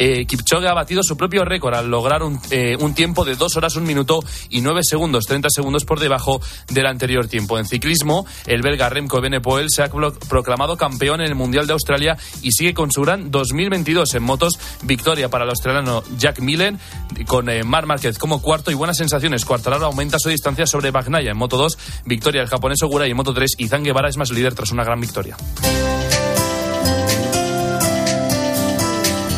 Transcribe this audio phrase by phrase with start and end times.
[0.00, 3.56] eh, Kipchoge ha batido su propio récord al lograr un, eh, un tiempo de 2
[3.58, 7.58] horas, 1 minuto y 9 segundos, 30 segundos por debajo del anterior tiempo.
[7.58, 12.16] En ciclismo, el belga Remco Benepoel se ha proclamado campeón en el Mundial de Australia
[12.40, 14.58] y sigue con su gran 2022 en motos.
[14.82, 16.78] Victoria para el australiano Jack Millen
[17.26, 19.44] con eh, Mar Márquez como cuarto y buenas sensaciones.
[19.44, 21.78] Cuartararo aumenta su distancia sobre Bagnaya en Moto 2.
[22.06, 23.50] Victoria el japonés Ogura y en Moto 3.
[23.58, 25.36] Y Guevara es más líder tras una gran victoria.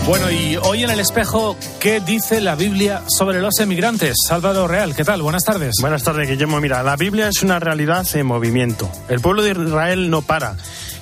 [0.07, 4.17] Bueno, y hoy en el espejo, ¿qué dice la Biblia sobre los emigrantes?
[4.27, 5.23] Salvador Real, ¿qué tal?
[5.23, 5.77] Buenas tardes.
[5.81, 6.61] Buenas tardes, Guillermo.
[6.61, 8.91] Mira, la Biblia es una realidad en movimiento.
[9.09, 10.57] El pueblo de Israel no para.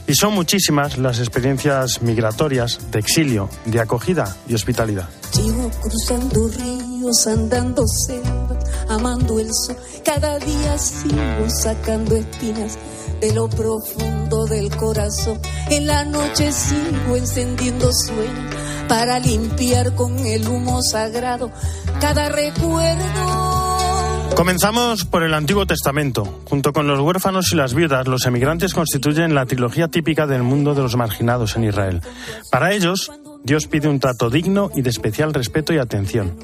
[0.06, 5.08] Y son muchísimas las experiencias migratorias de exilio, de acogida y hospitalidad.
[5.30, 9.76] Sigo cruzando ríos, andando selvas, amando el sol.
[10.04, 12.76] Cada día sigo sacando espinas
[13.20, 15.40] de lo profundo del corazón.
[15.70, 18.49] En la noche sigo encendiendo sueños
[18.90, 21.52] para limpiar con el humo sagrado
[22.00, 24.34] cada recuerdo.
[24.34, 26.42] Comenzamos por el Antiguo Testamento.
[26.48, 30.74] Junto con los huérfanos y las viudas, los emigrantes constituyen la trilogía típica del mundo
[30.74, 32.02] de los marginados en Israel.
[32.50, 33.12] Para ellos,
[33.44, 36.36] Dios pide un trato digno y de especial respeto y atención.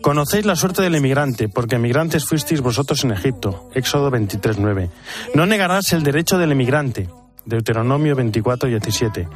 [0.00, 3.68] Conocéis la suerte del emigrante, porque emigrantes fuisteis vosotros en Egipto.
[3.74, 4.88] Éxodo 23.9.
[5.34, 7.10] No negarás el derecho del emigrante.
[7.44, 9.28] Deuteronomio 24.17.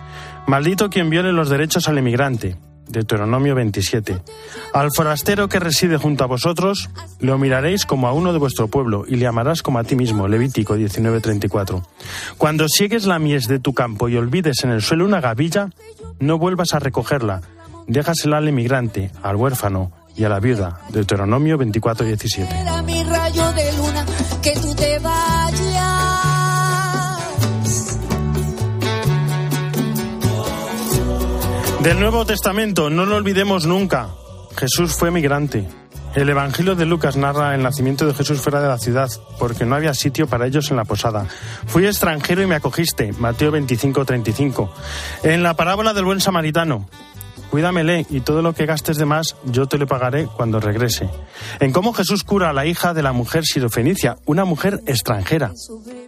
[0.47, 2.57] Maldito quien viole los derechos al emigrante.
[2.89, 4.23] Deuteronomio 27.
[4.73, 6.89] Al forastero que reside junto a vosotros,
[7.21, 10.29] lo miraréis como a uno de vuestro pueblo y le amarás como a ti mismo.
[10.29, 11.83] Levítico 19:34.
[12.39, 15.71] Cuando siegues la mies de tu campo y olvides en el suelo una gavilla,
[16.21, 17.41] no vuelvas a recogerla.
[17.89, 20.81] Déjasela al emigrante, al huérfano y a la viuda.
[20.91, 22.47] Deuteronomio 24:17.
[31.87, 34.09] Del Nuevo Testamento, no lo olvidemos nunca.
[34.57, 35.69] Jesús fue migrante.
[36.17, 39.77] El Evangelio de Lucas narra el nacimiento de Jesús fuera de la ciudad, porque no
[39.77, 41.29] había sitio para ellos en la posada.
[41.69, 44.69] Fui extranjero y me acogiste, Mateo 25-35.
[45.23, 46.89] En la parábola del buen samaritano,
[47.53, 51.09] cuídamele y todo lo que gastes de más yo te lo pagaré cuando regrese.
[51.61, 55.53] En cómo Jesús cura a la hija de la mujer sirofenicia, una mujer extranjera,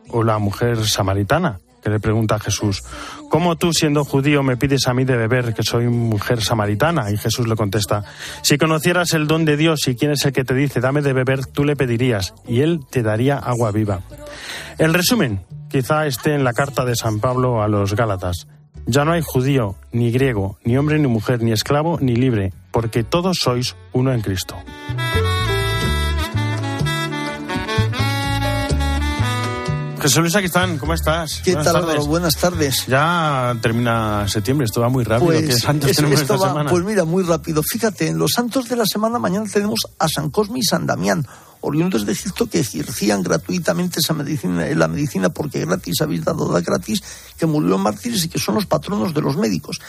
[0.08, 2.82] o la mujer samaritana, le pregunta a Jesús,
[3.30, 7.10] ¿cómo tú siendo judío me pides a mí de beber que soy mujer samaritana?
[7.10, 8.04] Y Jesús le contesta,
[8.42, 11.12] si conocieras el don de Dios y quién es el que te dice, dame de
[11.12, 14.00] beber, tú le pedirías y él te daría agua viva.
[14.78, 18.46] El resumen quizá esté en la carta de San Pablo a los Gálatas.
[18.86, 23.04] Ya no hay judío, ni griego, ni hombre, ni mujer, ni esclavo, ni libre, porque
[23.04, 24.56] todos sois uno en Cristo.
[30.00, 31.40] Jesús Luis Aquistán, ¿cómo estás?
[31.44, 32.06] ¿Qué tal, Álvaro?
[32.06, 32.86] Buenas tardes.
[32.86, 35.26] Ya termina septiembre, esto va muy rápido.
[35.26, 36.70] Pues, ¿Qué santos tenemos esta semana?
[36.70, 37.62] Pues mira, muy rápido.
[37.62, 41.26] Fíjate, en los santos de la semana mañana tenemos a San Cosme y San Damián,
[41.62, 46.60] oriundos de Egipto que ejercían gratuitamente esa medicina, la medicina porque gratis habéis dado da
[46.60, 47.02] gratis,
[47.36, 49.80] que murieron mártires y que son los patronos de los médicos.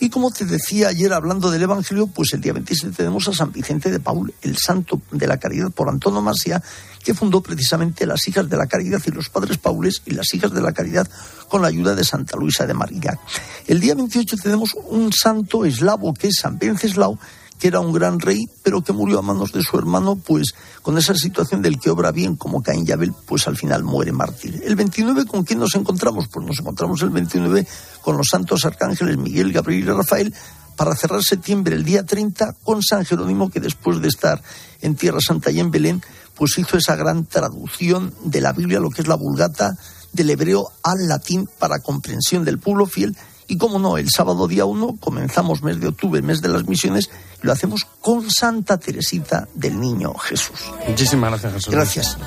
[0.00, 3.50] Y como te decía ayer hablando del Evangelio, pues el día 27 tenemos a San
[3.50, 6.62] Vicente de Paul, el santo de la caridad por antonomasia,
[7.02, 10.52] que fundó precisamente las hijas de la caridad y los padres paules y las hijas
[10.52, 11.08] de la caridad
[11.48, 13.18] con la ayuda de Santa Luisa de Marillac.
[13.66, 17.18] El día 28 tenemos un santo eslavo que es San Venceslao,
[17.58, 20.96] que era un gran rey, pero que murió a manos de su hermano, pues con
[20.96, 24.62] esa situación del que obra bien como Caín y Abel, pues al final muere mártir.
[24.64, 26.28] El 29, ¿con quién nos encontramos?
[26.28, 27.66] Pues nos encontramos el 29
[28.02, 30.34] con los santos arcángeles Miguel, Gabriel y Rafael,
[30.76, 34.40] para cerrar septiembre, el día 30, con San Jerónimo, que después de estar
[34.80, 36.02] en Tierra Santa y en Belén,
[36.36, 39.76] pues hizo esa gran traducción de la Biblia, lo que es la vulgata,
[40.12, 43.16] del hebreo al latín para comprensión del pueblo fiel
[43.48, 47.10] y como no, el sábado día 1 comenzamos mes de octubre, mes de las misiones,
[47.42, 50.58] y lo hacemos con Santa Teresita del Niño Jesús.
[50.86, 51.74] Muchísimas gracias, Jesús.
[51.74, 52.18] Gracias.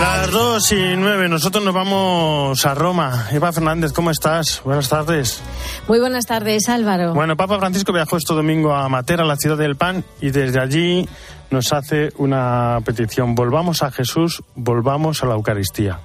[0.00, 3.26] Las dos y nueve, nosotros nos vamos a Roma.
[3.32, 4.62] Eva Fernández, ¿cómo estás?
[4.64, 5.42] Buenas tardes.
[5.88, 7.12] Muy buenas tardes, Álvaro.
[7.12, 11.06] Bueno, Papa Francisco viajó este domingo a Matera, la ciudad del pan, y desde allí
[11.50, 13.34] nos hace una petición.
[13.34, 16.00] Volvamos a Jesús, volvamos a la Eucaristía.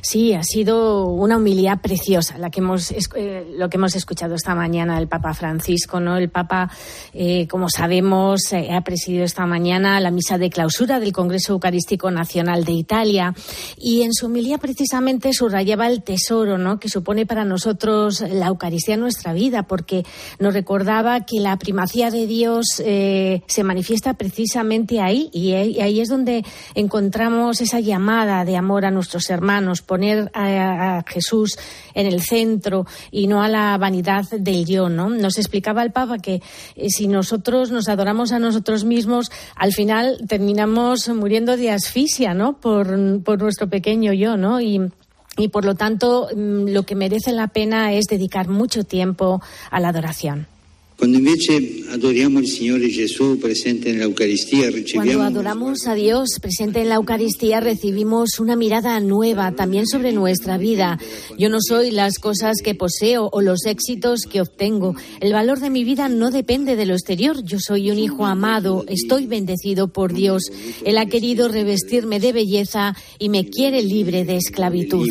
[0.00, 4.54] Sí, ha sido una humildad preciosa la que hemos, eh, lo que hemos escuchado esta
[4.54, 6.00] mañana del Papa Francisco.
[6.00, 6.16] ¿no?
[6.16, 6.70] El Papa,
[7.12, 12.10] eh, como sabemos, eh, ha presidido esta mañana la misa de clausura del Congreso Eucarístico
[12.10, 13.34] Nacional de Italia
[13.76, 16.78] y en su humildad precisamente subrayaba el tesoro ¿no?
[16.78, 20.04] que supone para nosotros la Eucaristía en nuestra vida, porque
[20.38, 26.44] nos recordaba que la primacía de Dios se manifiesta precisamente ahí y ahí es donde
[26.74, 31.58] encontramos esa llamada de amor a nuestros hermanos poner a, Jesús
[31.94, 35.08] en el centro y no a la vanidad del yo, ¿no?
[35.08, 36.42] Nos explicaba el Papa que
[36.76, 42.60] eh, si nosotros nos adoramos a nosotros mismos, al final terminamos muriendo de asfixia, ¿no?
[42.60, 44.60] Por, por nuestro pequeño yo, ¿no?
[44.60, 44.80] Y
[45.38, 49.40] y por lo tanto mm, lo que merece la pena es dedicar mucho tiempo
[49.70, 50.48] a la adoración.
[54.94, 60.58] Cuando adoramos a Dios presente en la Eucaristía recibimos una mirada nueva también sobre nuestra
[60.58, 60.98] vida.
[61.38, 64.96] Yo no soy las cosas que poseo o los éxitos que obtengo.
[65.20, 67.44] El valor de mi vida no depende de lo exterior.
[67.44, 70.42] Yo soy un hijo amado, estoy bendecido por Dios.
[70.84, 75.06] Él ha querido revestirme de belleza y me quiere libre de esclavitud.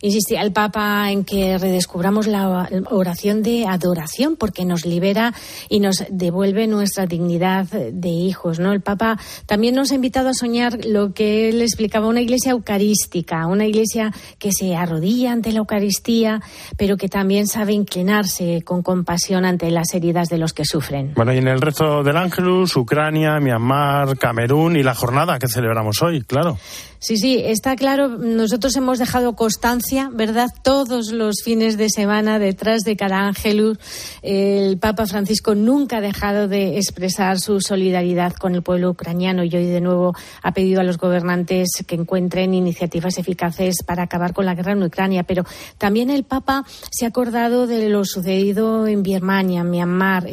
[0.00, 5.34] Insistía el Papa en que redescubramos la oración de adoración porque nos libera
[5.68, 8.58] y nos devuelve nuestra dignidad de hijos.
[8.58, 8.72] ¿no?
[8.72, 13.46] El Papa también nos ha invitado a soñar lo que él explicaba, una iglesia eucarística,
[13.46, 16.40] una iglesia que se arrodilla ante la Eucaristía,
[16.76, 21.12] pero que también sabe inclinarse con compasión ante las heridas de los que sufren.
[21.14, 26.02] Bueno, y en el resto del Ángelus, Ucrania, Myanmar, Camerún y la jornada que celebramos
[26.02, 26.58] hoy, claro.
[27.00, 28.08] Sí, sí, está claro.
[28.08, 30.48] Nosotros hemos dejado constancia, ¿verdad?
[30.64, 33.78] Todos los fines de semana detrás de cada ángelus.
[34.20, 39.54] El Papa Francisco nunca ha dejado de expresar su solidaridad con el pueblo ucraniano y
[39.54, 40.12] hoy de nuevo
[40.42, 44.82] ha pedido a los gobernantes que encuentren iniciativas eficaces para acabar con la guerra en
[44.82, 45.22] Ucrania.
[45.22, 45.44] Pero
[45.78, 50.26] también el Papa se ha acordado de lo sucedido en Birmania, en Myanmar.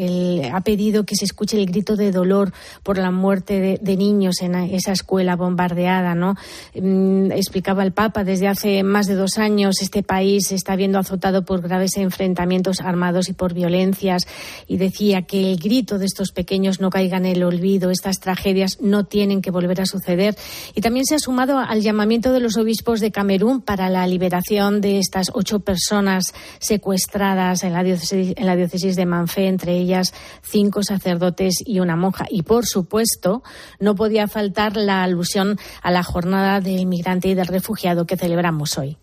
[0.51, 4.41] Ha pedido que se escuche el grito de dolor por la muerte de, de niños
[4.41, 6.33] en esa escuela bombardeada, ¿no?
[6.75, 11.45] Mm, explicaba el Papa, desde hace más de dos años este país está viendo azotado
[11.45, 14.23] por graves enfrentamientos armados y por violencias
[14.67, 18.77] y decía que el grito de estos pequeños no caiga en el olvido, estas tragedias
[18.81, 20.35] no tienen que volver a suceder.
[20.73, 24.81] Y también se ha sumado al llamamiento de los obispos de Camerún para la liberación
[24.81, 30.13] de estas ocho personas secuestradas en la diócesis, en la diócesis de Manfé, entre ellas
[30.41, 32.25] cinco sacerdotes y una monja.
[32.29, 33.43] Y, por supuesto,
[33.79, 38.77] no podía faltar la alusión a la jornada del inmigrante y del refugiado que celebramos
[38.77, 38.97] hoy.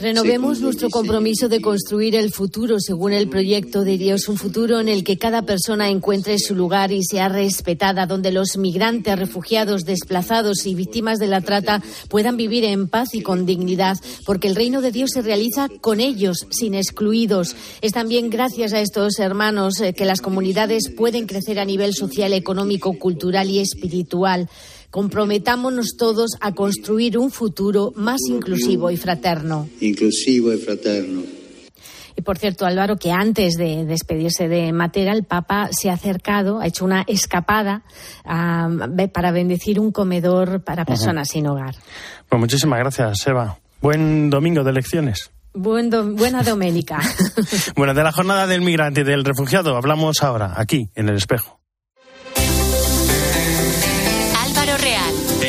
[0.00, 4.88] Renovemos nuestro compromiso de construir el futuro según el proyecto de Dios, un futuro en
[4.88, 10.66] el que cada persona encuentre su lugar y sea respetada, donde los migrantes, refugiados, desplazados
[10.66, 14.82] y víctimas de la trata puedan vivir en paz y con dignidad, porque el reino
[14.82, 17.56] de Dios se realiza con ellos, sin excluidos.
[17.80, 22.34] Es también gracias a estos hermanos eh, que las comunidades pueden crecer a nivel social,
[22.34, 24.50] económico, cultural y espiritual.
[24.90, 29.68] Comprometámonos todos a construir un futuro más inclusivo y fraterno.
[29.80, 31.22] Inclusivo y fraterno.
[32.16, 36.60] Y por cierto, Álvaro, que antes de despedirse de Matera, el Papa se ha acercado,
[36.60, 37.82] ha hecho una escapada
[38.24, 41.74] para bendecir un comedor para personas sin hogar.
[42.28, 43.58] Pues muchísimas gracias, Eva.
[43.82, 45.30] Buen domingo de elecciones.
[45.52, 47.00] buena doménica.
[47.76, 51.55] bueno, de la jornada del migrante y del refugiado hablamos ahora, aquí, en el espejo.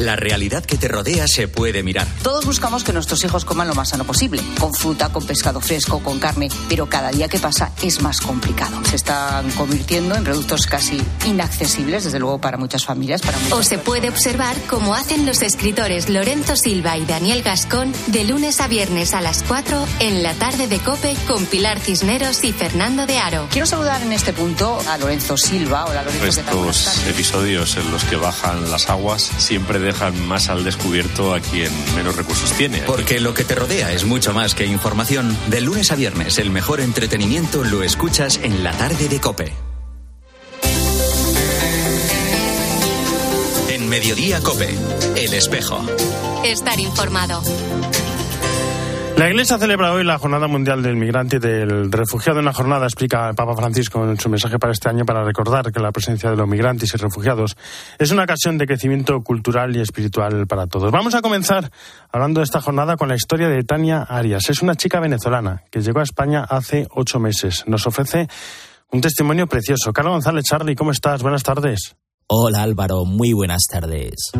[0.00, 2.06] La realidad que te rodea se puede mirar.
[2.22, 6.02] Todos buscamos que nuestros hijos coman lo más sano posible, con fruta, con pescado fresco,
[6.02, 8.82] con carne, pero cada día que pasa es más complicado.
[8.86, 13.20] Se están convirtiendo en productos casi inaccesibles, desde luego para muchas familias.
[13.20, 18.24] Para o se puede observar cómo hacen los escritores Lorenzo Silva y Daniel Gascón de
[18.24, 22.54] lunes a viernes a las 4 en la tarde de Cope con Pilar Cisneros y
[22.54, 23.48] Fernando de Aro.
[23.50, 25.84] Quiero saludar en este punto a Lorenzo Silva.
[25.84, 26.40] Hola Lorenzo.
[26.40, 31.40] Estos episodios en los que bajan las aguas siempre de dejan más al descubierto a
[31.40, 32.78] quien menos recursos tiene.
[32.82, 35.36] Porque lo que te rodea es mucho más que información.
[35.48, 39.52] De lunes a viernes, el mejor entretenimiento lo escuchas en la tarde de Cope.
[43.68, 44.72] En Mediodía Cope,
[45.16, 45.84] El Espejo.
[46.44, 47.42] Estar informado.
[49.20, 52.40] La Iglesia celebra hoy la Jornada Mundial del Migrante y del Refugiado.
[52.40, 55.78] Una jornada, explica el Papa Francisco en su mensaje para este año, para recordar que
[55.78, 57.54] la presencia de los migrantes y refugiados
[57.98, 60.90] es una ocasión de crecimiento cultural y espiritual para todos.
[60.90, 61.70] Vamos a comenzar
[62.10, 64.48] hablando de esta jornada con la historia de Tania Arias.
[64.48, 67.64] Es una chica venezolana que llegó a España hace ocho meses.
[67.66, 68.26] Nos ofrece
[68.90, 69.92] un testimonio precioso.
[69.92, 71.22] Carlos González, Charlie, ¿cómo estás?
[71.22, 71.94] Buenas tardes.
[72.26, 74.32] Hola Álvaro, muy buenas tardes.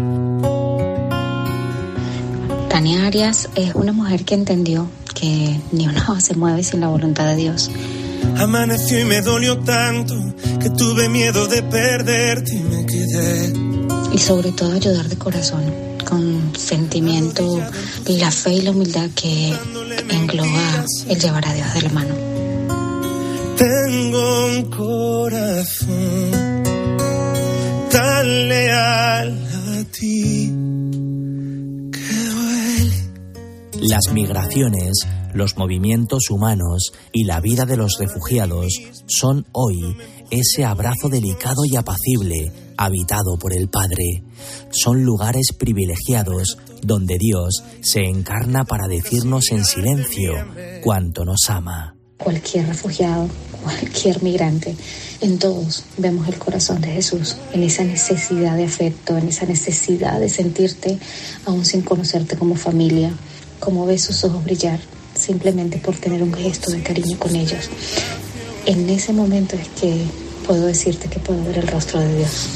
[2.89, 7.27] Arias es una mujer que entendió que ni una hoja se mueve sin la voluntad
[7.27, 7.71] de Dios.
[8.39, 10.15] Amaneció y me dolió tanto
[10.59, 13.53] que tuve miedo de perderte y me quedé.
[14.15, 15.63] Y sobre todo ayudar de corazón,
[16.09, 17.63] con sentimiento,
[18.07, 19.55] la fe y la humildad que
[20.09, 22.15] engloba el llevar a Dios de la mano.
[23.59, 26.31] Tengo un corazón
[27.91, 30.60] tan leal a ti
[33.81, 39.97] Las migraciones, los movimientos humanos y la vida de los refugiados son hoy
[40.31, 44.23] ese abrazo delicado y apacible habitado por el Padre.
[44.71, 50.33] Son lugares privilegiados donde Dios se encarna para decirnos en silencio
[50.83, 51.97] cuánto nos ama.
[52.19, 53.29] Cualquier refugiado,
[53.63, 54.77] cualquier migrante,
[55.23, 60.21] en todos vemos el corazón de Jesús, en esa necesidad de afecto, en esa necesidad
[60.21, 60.99] de sentirte
[61.47, 63.15] aún sin conocerte como familia
[63.61, 64.81] como ves sus ojos brillar
[65.14, 67.69] simplemente por tener un gesto de cariño con ellos.
[68.67, 70.05] En ese momento es que
[70.47, 72.49] puedo decirte que puedo ver el rostro de Dios.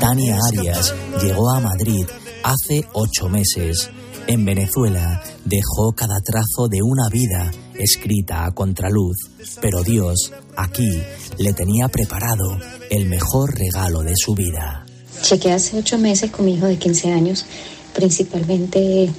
[0.00, 2.06] Tania Arias llegó a Madrid
[2.42, 3.90] hace ocho meses.
[4.26, 9.16] En Venezuela dejó cada trazo de una vida escrita a contraluz,
[9.60, 11.02] pero Dios aquí
[11.38, 12.58] le tenía preparado
[12.90, 14.85] el mejor regalo de su vida.
[15.22, 17.46] Chequé hace ocho meses con mi hijo de 15 años.
[17.94, 19.10] Principalmente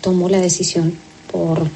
[0.00, 0.94] tomó la decisión
[1.30, 1.68] por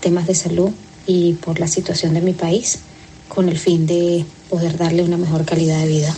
[0.00, 0.70] temas de salud
[1.06, 2.80] y por la situación de mi país,
[3.28, 6.14] con el fin de poder darle una mejor calidad de vida.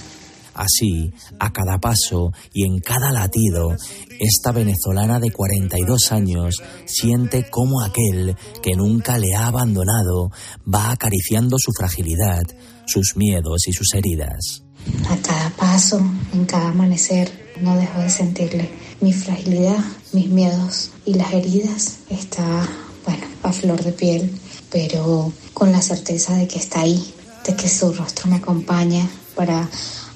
[0.55, 3.77] Así, a cada paso y en cada latido,
[4.19, 10.31] esta venezolana de 42 años siente cómo aquel que nunca le ha abandonado
[10.67, 12.43] va acariciando su fragilidad,
[12.87, 14.66] sus miedos y sus heridas.
[15.09, 15.99] A cada paso,
[16.33, 19.79] en cada amanecer, no dejo de sentirle mi fragilidad,
[20.13, 21.99] mis miedos y las heridas.
[22.11, 22.69] Está,
[23.05, 24.31] bueno, a flor de piel,
[24.71, 27.15] pero con la certeza de que está ahí,
[27.47, 29.69] de que su rostro me acompaña para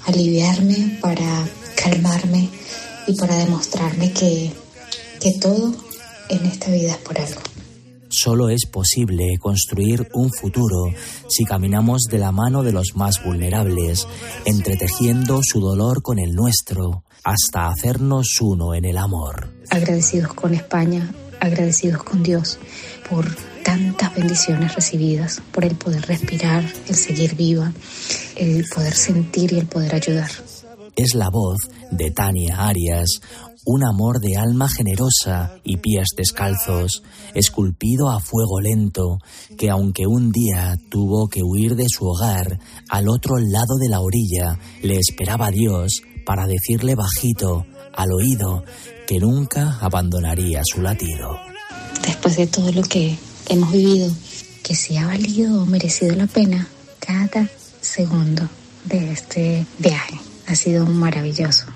[0.07, 2.49] aliviarme, para calmarme
[3.07, 4.53] y para demostrarme que,
[5.21, 5.75] que todo
[6.29, 7.41] en esta vida es por algo.
[8.11, 10.93] Solo es posible construir un futuro
[11.29, 14.07] si caminamos de la mano de los más vulnerables,
[14.45, 19.53] entretejiendo su dolor con el nuestro, hasta hacernos uno en el amor.
[19.71, 22.59] Agradecidos con España, agradecidos con Dios
[23.09, 23.27] por
[23.63, 27.73] tantas bendiciones recibidas, por el poder respirar, el seguir viva,
[28.35, 30.31] el poder sentir y el poder ayudar.
[30.97, 31.59] Es la voz
[31.93, 33.21] de Tania Arias,
[33.67, 37.03] un amor de alma generosa y pies descalzos,
[37.35, 39.19] esculpido a fuego lento,
[39.59, 44.01] que aunque un día tuvo que huir de su hogar, al otro lado de la
[44.01, 48.65] orilla le esperaba Dios para decirle bajito, al oído,
[49.07, 51.37] que nunca abandonaría su latido.
[52.07, 54.11] Después de todo lo que hemos vivido,
[54.63, 57.49] que si ha valido o merecido la pena cada
[57.81, 58.49] segundo
[58.85, 60.21] de este viaje.
[60.47, 61.67] Ha sido maravilloso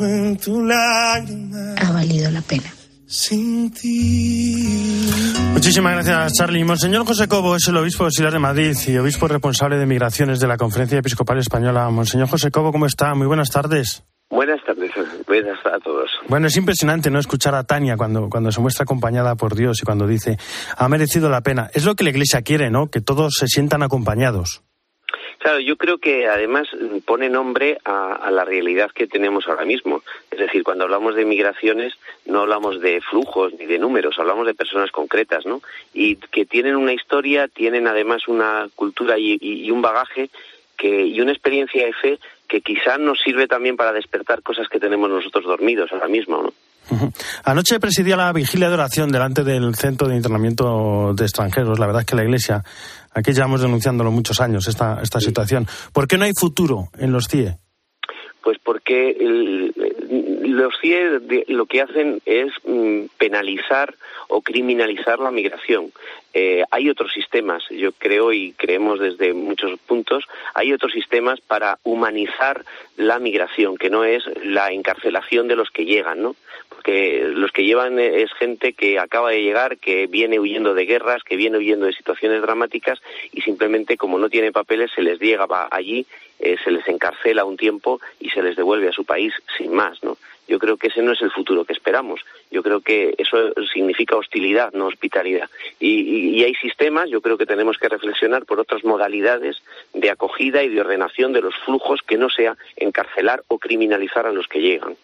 [0.00, 1.74] en tu lágrima.
[1.80, 2.72] Ha valido la pena.
[3.06, 5.10] Sin ti.
[5.52, 6.64] Muchísimas gracias, Charlie.
[6.64, 10.46] Monseñor José Cobo es el obispo auxiliar de Madrid y obispo responsable de migraciones de
[10.46, 11.90] la Conferencia Episcopal Española.
[11.90, 13.14] Monseñor José Cobo, ¿cómo está?
[13.14, 14.04] Muy buenas tardes.
[14.30, 14.92] Buenas tardes,
[15.26, 16.08] buenas a todos.
[16.28, 19.84] Bueno, es impresionante no escuchar a Tania cuando, cuando se muestra acompañada por Dios y
[19.84, 20.38] cuando dice,
[20.76, 21.68] ha merecido la pena.
[21.74, 22.90] Es lo que la Iglesia quiere, ¿no?
[22.90, 24.62] Que todos se sientan acompañados.
[25.40, 26.68] Claro, yo creo que además
[27.06, 30.02] pone nombre a, la realidad que tenemos ahora mismo.
[30.30, 31.94] Es decir, cuando hablamos de migraciones
[32.26, 35.62] no hablamos de flujos ni de números, hablamos de personas concretas, ¿no?
[35.94, 40.28] Y que tienen una historia, tienen además una cultura y, un bagaje
[40.76, 44.78] que, y una experiencia de fe que quizá nos sirve también para despertar cosas que
[44.78, 46.52] tenemos nosotros dormidos ahora mismo, ¿no?
[47.44, 51.78] Anoche presidía la vigilia de oración delante del Centro de Internamiento de Extranjeros.
[51.78, 52.62] La verdad es que la Iglesia
[53.12, 55.66] Aquí llevamos denunciándolo muchos años, esta, esta situación.
[55.92, 57.56] ¿Por qué no hay futuro en los CIE?
[58.42, 59.16] Pues porque
[60.44, 63.94] los CIE lo que hacen es mm, penalizar
[64.28, 65.92] o criminalizar la migración.
[66.32, 70.24] Eh, hay otros sistemas, yo creo y creemos desde muchos puntos,
[70.54, 72.64] hay otros sistemas para humanizar
[72.96, 76.36] la migración, que no es la encarcelación de los que llegan, ¿no?
[76.80, 81.22] Porque los que llevan es gente que acaba de llegar, que viene huyendo de guerras,
[81.22, 85.46] que viene huyendo de situaciones dramáticas y simplemente como no tiene papeles se les llega
[85.70, 86.06] allí,
[86.38, 90.02] eh, se les encarcela un tiempo y se les devuelve a su país sin más,
[90.02, 90.16] ¿no?
[90.50, 92.20] Yo creo que ese no es el futuro que esperamos.
[92.50, 93.36] Yo creo que eso
[93.72, 95.48] significa hostilidad, no hospitalidad.
[95.78, 99.62] Y, hay sistemas, yo creo que tenemos que reflexionar por otras modalidades
[99.94, 104.32] de acogida y de ordenación de los flujos que no sea encarcelar o criminalizar a
[104.32, 104.96] los que llegan.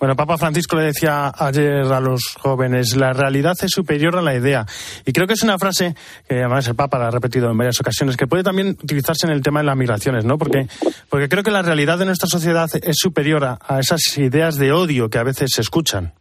[0.00, 4.34] Bueno, Papa Francisco le decía ayer a los jóvenes, la realidad es superior a la
[4.34, 4.66] idea.
[5.06, 5.94] Y creo que es una frase
[6.28, 9.32] que además el Papa la ha repetido en varias ocasiones, que puede también utilizarse en
[9.32, 10.38] el tema de las migraciones, ¿no?
[10.38, 10.66] Porque
[11.08, 14.72] porque, creo que la realidad de nuestra sociedad es superior a, a esas ideas de
[14.74, 16.12] odio que a veces se escuchan.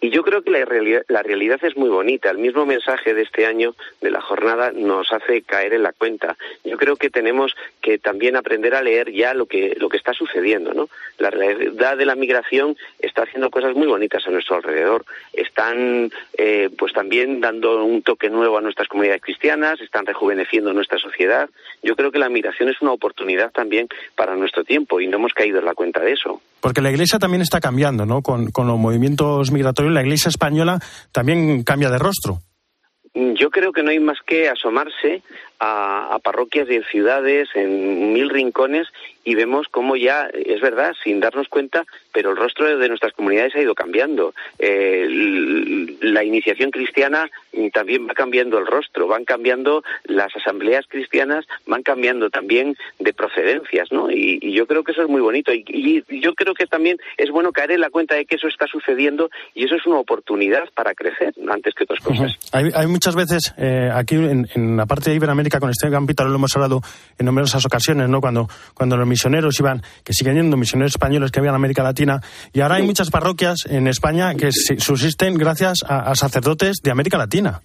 [0.00, 2.30] Y yo creo que la realidad, la realidad, es muy bonita.
[2.30, 6.36] El mismo mensaje de este año de la jornada nos hace caer en la cuenta.
[6.64, 10.12] Yo creo que tenemos que también aprender a leer ya lo que, lo que está
[10.12, 10.88] sucediendo, ¿no?
[11.18, 15.04] La realidad de la migración está haciendo cosas muy bonitas a nuestro alrededor.
[15.32, 20.98] Están, eh, pues también dando un toque nuevo a nuestras comunidades cristianas, están rejuveneciendo nuestra
[20.98, 21.50] sociedad.
[21.82, 25.34] Yo creo que la migración es una oportunidad también para nuestro tiempo y no hemos
[25.34, 26.40] caído en la cuenta de eso.
[26.60, 28.22] Porque la Iglesia también está cambiando, ¿no?
[28.22, 30.80] Con, los movimientos migratorios, la Iglesia española
[31.12, 32.40] también cambia de rostro.
[33.14, 35.22] Yo creo que no hay más que asomarse
[35.58, 38.88] a, a, parroquias y en ciudades, en mil rincones,
[39.24, 43.54] y vemos cómo ya, es verdad, sin darnos cuenta, pero el rostro de nuestras comunidades
[43.54, 44.34] ha ido cambiando.
[44.58, 45.06] Eh,
[46.00, 47.30] la iniciación cristiana
[47.72, 53.92] también va cambiando el rostro, van cambiando las asambleas cristianas, van cambiando también de procedencias,
[53.92, 54.10] ¿no?
[54.10, 55.52] Y, y yo creo que eso es muy bonito.
[55.52, 58.48] Y, y, yo creo que también es bueno caer en la cuenta de que eso
[58.48, 62.20] está sucediendo y eso es una oportunidad para crecer antes que otras cosas.
[62.20, 62.48] Uh -huh.
[62.52, 66.24] hay, hay, muchas veces eh, aquí en, en, la parte de Iberoamérica con este campito
[66.24, 66.82] lo hemos hablado
[67.16, 68.20] en numerosas ocasiones, ¿no?
[68.20, 72.20] Cuando, cuando los misioneros iban, que siguen yendo misioneros españoles que había en América Latina,
[72.52, 77.16] y ahora hay muchas parroquias en España que subsisten gracias a, a sacerdotes de América
[77.16, 77.62] Latina.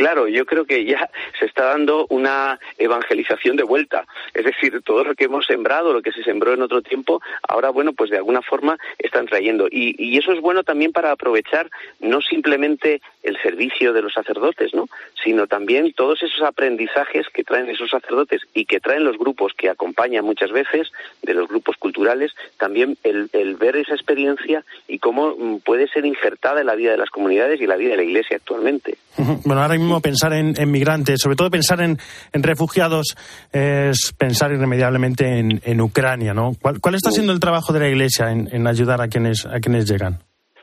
[0.00, 4.06] Claro, yo creo que ya se está dando una evangelización de vuelta.
[4.32, 7.68] Es decir, todo lo que hemos sembrado, lo que se sembró en otro tiempo, ahora,
[7.68, 9.68] bueno, pues de alguna forma están trayendo.
[9.70, 14.72] Y, y eso es bueno también para aprovechar no simplemente el servicio de los sacerdotes,
[14.72, 14.88] ¿no?
[15.22, 19.68] Sino también todos esos aprendizajes que traen esos sacerdotes y que traen los grupos que
[19.68, 20.90] acompañan muchas veces,
[21.20, 26.62] de los grupos culturales, también el, el ver esa experiencia y cómo puede ser injertada
[26.62, 28.96] en la vida de las comunidades y la vida de la Iglesia actualmente.
[29.44, 31.98] Bueno, ahora mismo pensar en, en migrantes, sobre todo pensar en,
[32.32, 33.16] en, refugiados,
[33.52, 36.52] es pensar irremediablemente en, en Ucrania, ¿no?
[36.62, 39.58] ¿Cuál, ¿Cuál, está siendo el trabajo de la Iglesia en, en ayudar a quienes, a
[39.58, 40.20] quienes llegan?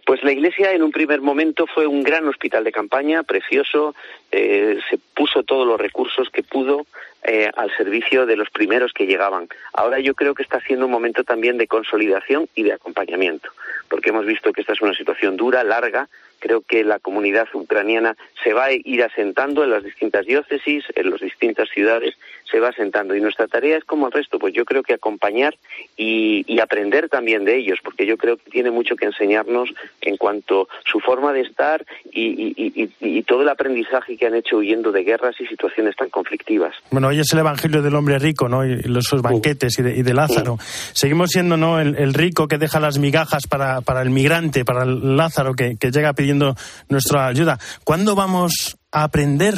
[0.07, 3.93] Pues la Iglesia en un primer momento fue un gran hospital de campaña, precioso,
[4.31, 6.85] eh, se puso todos los recursos que pudo
[7.23, 9.47] eh, al servicio de los primeros que llegaban.
[9.73, 13.49] Ahora yo creo que está siendo un momento también de consolidación y de acompañamiento,
[13.89, 16.07] porque hemos visto que esta es una situación dura, larga,
[16.39, 21.09] creo que la comunidad ucraniana se va a ir asentando en las distintas diócesis, en
[21.09, 22.15] las distintas ciudades,
[22.49, 23.15] se va asentando.
[23.15, 25.55] Y nuestra tarea es como el resto, pues yo creo que acompañar
[25.95, 29.69] y, aprender también de ellos, porque yo creo que tiene mucho que enseñarnos
[30.01, 34.91] en cuanto a su forma de estar y, todo el aprendizaje que han hecho huyendo
[34.91, 36.75] de guerras y situaciones tan conflictivas.
[37.07, 38.65] Hoy es el Evangelio del hombre rico, ¿no?
[38.65, 40.57] Y los sus banquetes y, de, y de Lázaro.
[40.93, 41.79] Seguimos siendo, ¿no?
[41.79, 45.77] El, el, rico que deja las migajas para, para el migrante, para el Lázaro que,
[45.77, 46.55] que llega pidiendo
[46.89, 47.57] nuestra ayuda.
[47.83, 49.55] ¿Cuándo vamos a aprender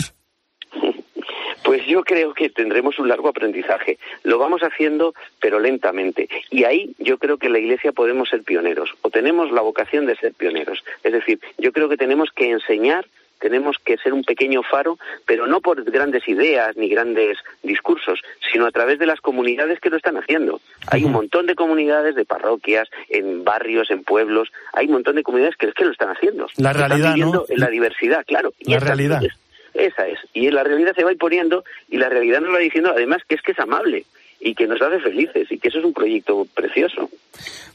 [1.63, 3.97] pues yo creo que tendremos un largo aprendizaje.
[4.23, 6.27] Lo vamos haciendo, pero lentamente.
[6.49, 10.05] Y ahí yo creo que en la Iglesia podemos ser pioneros, o tenemos la vocación
[10.05, 10.83] de ser pioneros.
[11.03, 13.05] Es decir, yo creo que tenemos que enseñar
[13.39, 18.21] tenemos que ser un pequeño faro, pero no por grandes ideas ni grandes discursos,
[18.51, 20.59] sino a través de las comunidades que lo están haciendo.
[20.87, 25.23] Hay un montón de comunidades, de parroquias, en barrios, en pueblos, hay un montón de
[25.23, 26.47] comunidades que es que lo están haciendo.
[26.57, 27.45] La realidad, están ¿no?
[27.47, 28.53] En la diversidad, claro.
[28.59, 29.23] La y realidad.
[29.23, 29.33] Es,
[29.73, 30.19] esa es.
[30.33, 33.41] Y la realidad se va imponiendo y la realidad nos va diciendo además que es
[33.41, 34.05] que es amable
[34.39, 37.09] y que nos hace felices y que eso es un proyecto precioso.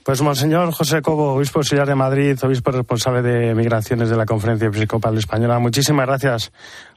[0.04, 4.68] Pues Monseñor José Cobo, obispo auxiliar de Madrid, obispo responsable de migraciones de la Conferencia
[4.68, 6.52] Episcopal Española, muchísimas gracias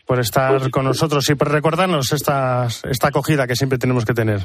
[0.06, 4.13] por estar pues, con nosotros y por recordarnos esta, esta acogida que siempre tenemos que
[4.13, 4.41] tener.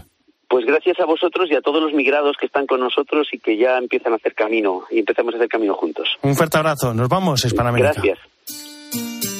[0.48, 3.56] Pues gracias a vosotros y a todos los migrados que están con nosotros y que
[3.56, 6.08] ya empiezan a hacer camino y empezamos a hacer camino juntos.
[6.20, 6.92] Un fuerte abrazo.
[6.92, 7.94] Nos vamos, Hispanoamérica.
[7.94, 9.31] Gracias.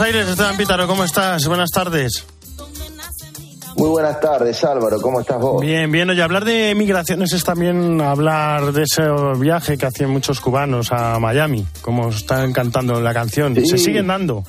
[0.00, 1.46] Buenos Aires, Esteban Pítaro, ¿cómo estás?
[1.46, 2.24] Buenas tardes.
[3.76, 5.60] Muy buenas tardes, Álvaro, ¿cómo estás vos?
[5.60, 6.08] Bien, bien.
[6.08, 9.02] Oye, hablar de migraciones es también hablar de ese
[9.36, 13.54] viaje que hacían muchos cubanos a Miami, como están cantando la canción.
[13.54, 13.66] Sí.
[13.66, 14.42] Se siguen dando.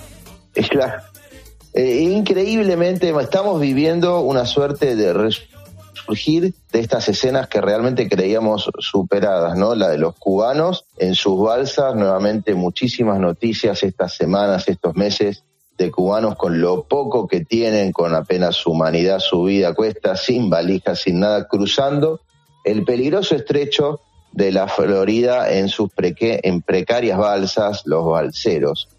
[0.69, 1.03] Claro.
[1.73, 5.11] Eh, increíblemente estamos viviendo una suerte de
[6.01, 9.75] resurgir de estas escenas que realmente creíamos superadas, ¿no?
[9.75, 15.43] La de los cubanos en sus balsas, nuevamente muchísimas noticias estas semanas, estos meses
[15.77, 20.49] de cubanos con lo poco que tienen, con apenas su humanidad, su vida cuesta, sin
[20.49, 22.21] valijas, sin nada, cruzando
[22.63, 28.89] el peligroso estrecho de la Florida en sus en precarias balsas, los balseros.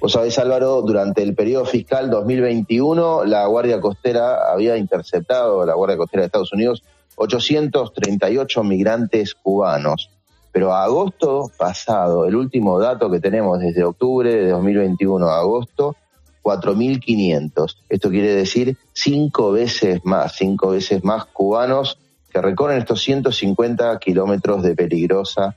[0.00, 5.96] Vos sabés, Álvaro, durante el periodo fiscal 2021, la Guardia Costera había interceptado, la Guardia
[5.96, 6.84] Costera de Estados Unidos,
[7.16, 10.10] 838 migrantes cubanos.
[10.52, 15.96] Pero a agosto pasado, el último dato que tenemos desde octubre de 2021 a agosto,
[16.42, 17.76] 4.500.
[17.88, 21.98] Esto quiere decir cinco veces más, cinco veces más cubanos
[22.32, 25.56] que recorren estos 150 kilómetros de peligrosa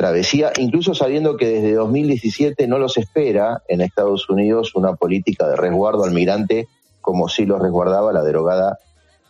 [0.00, 5.56] travesía, incluso sabiendo que desde 2017 no los espera en Estados Unidos una política de
[5.56, 6.68] resguardo al migrante
[7.02, 8.78] como si los resguardaba la derogada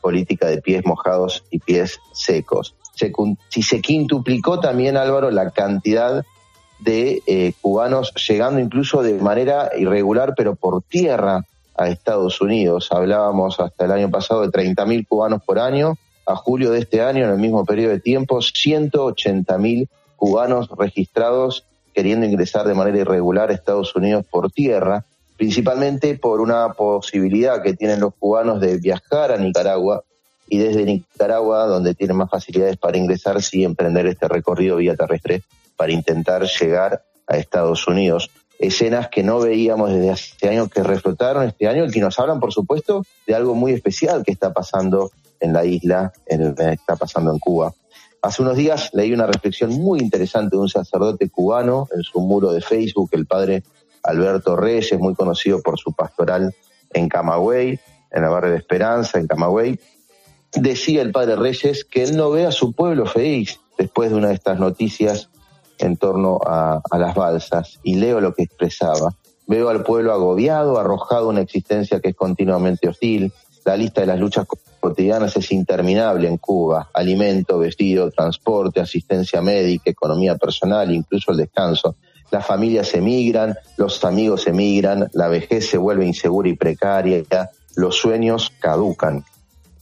[0.01, 2.77] política de pies mojados y pies secos.
[3.49, 6.25] si se quintuplicó también, Álvaro, la cantidad
[6.79, 12.91] de eh, cubanos llegando incluso de manera irregular, pero por tierra a Estados Unidos.
[12.93, 15.97] Hablábamos hasta el año pasado de 30.000 cubanos por año.
[16.27, 19.89] A julio de este año, en el mismo periodo de tiempo, 180.000
[20.21, 25.07] cubanos registrados queriendo ingresar de manera irregular a Estados Unidos por tierra,
[25.39, 30.05] principalmente por una posibilidad que tienen los cubanos de viajar a Nicaragua
[30.47, 35.43] y desde Nicaragua, donde tienen más facilidades para ingresar, sí emprender este recorrido vía terrestre
[35.75, 38.31] para intentar llegar a Estados Unidos.
[38.59, 42.41] Escenas que no veíamos desde hace años que reflotaron este año y que nos hablan,
[42.41, 47.33] por supuesto, de algo muy especial que está pasando en la isla, en está pasando
[47.33, 47.73] en Cuba.
[48.23, 52.53] Hace unos días leí una reflexión muy interesante de un sacerdote cubano en su muro
[52.53, 53.63] de Facebook, el padre
[54.03, 56.55] Alberto Reyes, muy conocido por su pastoral
[56.93, 57.81] en Camagüey,
[58.11, 59.81] en la barrio de Esperanza, en Camagüey.
[60.53, 64.29] Decía el padre Reyes que él no ve a su pueblo feliz después de una
[64.29, 65.31] de estas noticias
[65.79, 67.79] en torno a, a las balsas.
[67.83, 69.15] Y leo lo que expresaba.
[69.47, 73.33] Veo al pueblo agobiado, arrojado a una existencia que es continuamente hostil.
[73.65, 74.47] La lista de las luchas
[74.81, 76.91] cotidianas es interminable en Cuba.
[76.93, 81.95] Alimento, vestido, transporte, asistencia médica, economía personal, incluso el descanso.
[82.31, 87.23] Las familias emigran, los amigos emigran, la vejez se vuelve insegura y precaria,
[87.77, 89.25] los sueños caducan.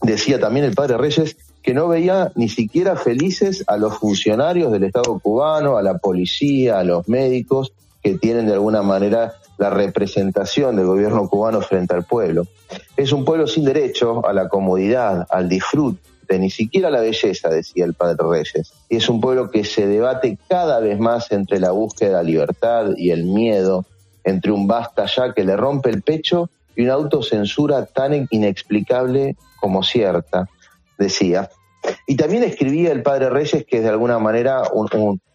[0.01, 4.85] Decía también el padre Reyes que no veía ni siquiera felices a los funcionarios del
[4.85, 10.77] Estado cubano, a la policía, a los médicos, que tienen de alguna manera la representación
[10.77, 12.47] del gobierno cubano frente al pueblo.
[12.95, 17.49] Es un pueblo sin derecho a la comodidad, al disfrute, ni siquiera a la belleza,
[17.49, 18.71] decía el padre Reyes.
[18.87, 22.23] Y es un pueblo que se debate cada vez más entre la búsqueda de la
[22.23, 23.85] libertad y el miedo,
[24.23, 29.83] entre un basta ya que le rompe el pecho y una autocensura tan inexplicable como
[29.83, 30.47] cierta,
[30.97, 31.49] decía.
[32.07, 34.63] Y también escribía el padre Reyes, que es de alguna manera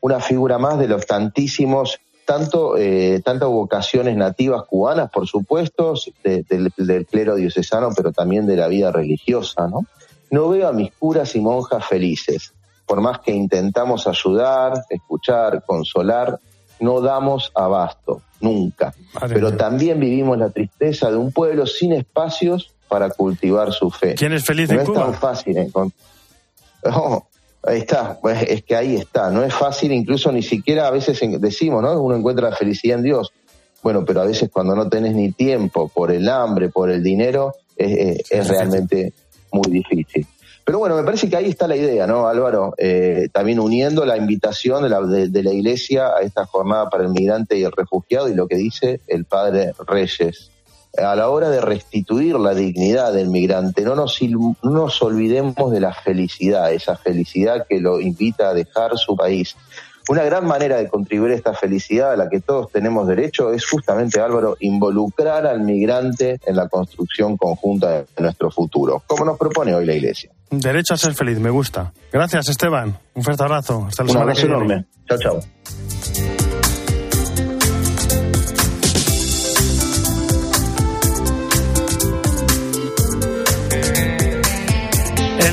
[0.01, 7.07] una figura más de los tantísimos tanto eh, tantas vocaciones nativas cubanas, por supuesto, del,
[7.07, 9.87] clero diocesano, pero también de la vida religiosa, ¿no?
[10.31, 12.55] No veo a mis curas y monjas felices.
[12.87, 16.39] Por más que intentamos ayudar, escuchar, consolar,
[16.81, 18.95] no damos abasto, nunca.
[19.29, 24.15] pero también vivimos la tristeza de un pueblo sin espacios para cultivar su fe.
[24.15, 24.99] ¿Quién es feliz no en Cuba?
[24.99, 26.05] No es tan fácil encontrar.
[27.67, 31.19] Ahí está, pues es que ahí está, no es fácil, incluso ni siquiera a veces
[31.41, 31.99] decimos, ¿no?
[32.01, 33.33] Uno encuentra la felicidad en Dios.
[33.83, 37.55] Bueno, pero a veces cuando no tenés ni tiempo por el hambre, por el dinero,
[37.77, 39.13] es, realmente
[39.53, 40.27] muy difícil.
[40.65, 42.75] Pero bueno, me parece que ahí está la idea, ¿no, Álvaro?
[42.79, 47.11] Eh, también uniendo la invitación de la, de la Iglesia a esta jornada para el
[47.11, 50.51] migrante y el refugiado y lo que dice el Padre Reyes
[50.97, 55.81] a la hora de restituir la dignidad del migrante, no nos, no nos olvidemos de
[55.81, 59.57] la felicidad, esa felicidad que lo invita a dejar su país.
[60.09, 63.67] Una gran manera de contribuir a esta felicidad a la que todos tenemos derecho es
[63.67, 69.75] justamente, Álvaro, involucrar al migrante en la construcción conjunta de nuestro futuro, como nos propone
[69.75, 70.31] hoy la Iglesia.
[70.51, 71.93] Derecho a ser feliz, me gusta.
[72.13, 72.99] Gracias, Esteban.
[73.15, 73.87] Un fuerte abrazo.
[73.89, 74.85] Hasta la Un abrazo enorme.
[75.09, 75.41] Chao, chao.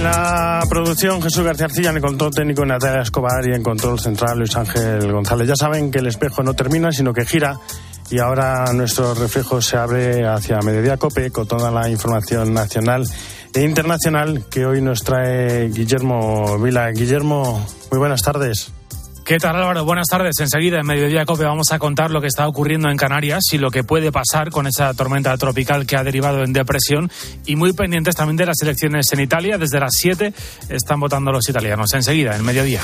[0.01, 3.99] En la producción Jesús García Arcilla, en el control técnico Natalia Escobar y en control
[3.99, 5.47] central Luis Ángel González.
[5.47, 7.59] Ya saben que el espejo no termina, sino que gira
[8.09, 13.07] y ahora nuestro reflejo se abre hacia Mediodía Cope con toda la información nacional
[13.53, 16.89] e internacional que hoy nos trae Guillermo Vila.
[16.89, 18.73] Guillermo, muy buenas tardes.
[19.31, 19.85] ¿Qué tal Álvaro?
[19.85, 20.37] Buenas tardes.
[20.41, 23.71] Enseguida en Mediodía Cope vamos a contar lo que está ocurriendo en Canarias y lo
[23.71, 27.09] que puede pasar con esa tormenta tropical que ha derivado en depresión
[27.45, 29.57] y muy pendientes también de las elecciones en Italia.
[29.57, 30.33] Desde las 7
[30.67, 31.93] están votando los italianos.
[31.93, 32.81] Enseguida en Mediodía.